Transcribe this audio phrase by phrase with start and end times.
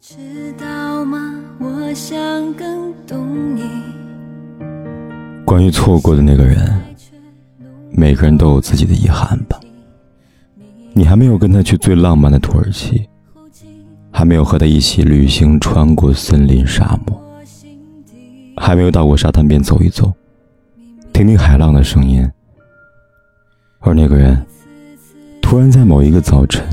[0.00, 0.14] 知
[0.56, 1.34] 道吗？
[1.58, 2.16] 我想
[2.54, 3.62] 更懂你。
[5.44, 6.80] 关于错过的那个人，
[7.90, 9.58] 每个人都有自己的遗憾吧。
[10.92, 13.08] 你还没有跟他去最浪漫的土耳其。
[14.10, 17.20] 还没有和他一起旅行，穿过森林沙漠，
[18.56, 20.12] 还没有到过沙滩边走一走，
[21.12, 22.28] 听听海浪的声音。
[23.80, 24.44] 而那个人，
[25.40, 26.66] 突然在某一个早晨，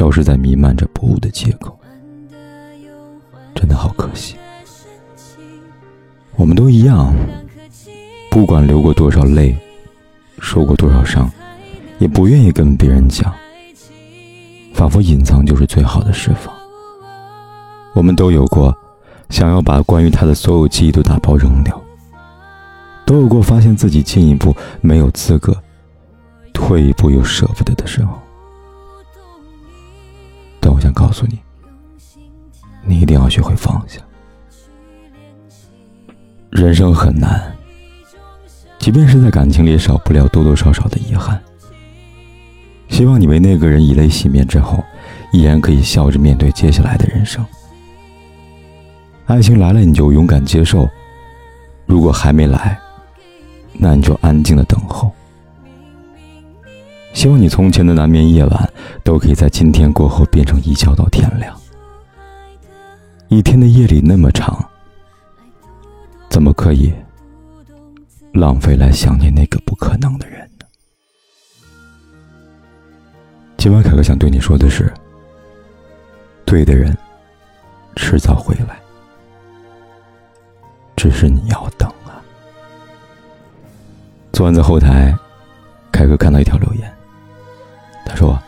[0.00, 1.78] 消失在弥漫着薄雾的街口，
[3.54, 4.34] 真的好可惜。
[6.36, 7.14] 我们都一样，
[8.30, 9.54] 不管流过多少泪，
[10.38, 11.30] 受过多少伤，
[11.98, 13.30] 也不愿意跟别人讲。
[14.72, 16.50] 仿佛隐藏就是最好的释放。
[17.92, 18.74] 我们都有过
[19.28, 21.78] 想要把关于他的所有记忆都打包扔掉，
[23.04, 25.54] 都有过发现自己进一步没有资格，
[26.54, 28.18] 退一步又舍不得的时候。
[30.92, 31.38] 告诉你，
[32.84, 34.00] 你一定要学会放下。
[36.50, 37.56] 人生很难，
[38.78, 41.40] 即便是在感情里，少不了多多少少的遗憾。
[42.88, 44.82] 希望你为那个人以泪洗面之后，
[45.32, 47.44] 依然可以笑着面对接下来的人生。
[49.26, 50.88] 爱情来了，你就勇敢接受；
[51.86, 52.76] 如果还没来，
[53.72, 55.10] 那你就安静的等候。
[57.12, 58.72] 希望你从前的难眠夜晚，
[59.04, 61.58] 都可以在今天过后变成一觉到天亮。
[63.28, 64.64] 一天的夜里那么长，
[66.28, 66.92] 怎么可以
[68.32, 70.66] 浪费来想念那个不可能的人呢？
[73.56, 74.92] 今晚凯哥想对你说的是：
[76.44, 76.96] 对的人，
[77.94, 78.80] 迟早会来，
[80.96, 82.22] 只是你要等啊。
[84.32, 85.16] 昨晚在后台，
[85.92, 86.92] 凯哥看到一条留言，
[88.06, 88.39] 他说：“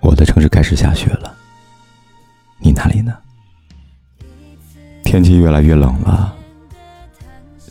[0.00, 1.36] 我的城市开始下雪了，
[2.58, 3.16] 你哪里呢？
[5.04, 6.36] 天气越来越冷了，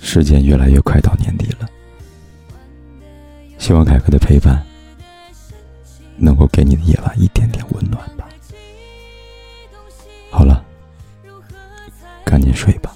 [0.01, 1.67] 时间越来越快到年底了。”
[3.59, 4.63] 希望凯哥的陪伴
[6.15, 8.27] 能够给你的夜晚一点点温暖吧。
[10.31, 10.63] 好了，
[12.25, 12.95] 赶紧睡吧。